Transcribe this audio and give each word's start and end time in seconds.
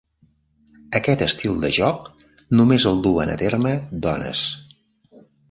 Aquest 0.99 1.21
estil 1.25 1.59
de 1.65 1.69
joc 1.77 2.07
només 2.61 2.87
el 2.93 2.99
duen 3.09 3.35
a 3.35 3.37
terme 3.43 3.77
dones. 4.09 4.43